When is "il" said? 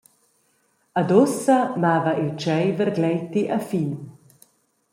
2.21-2.31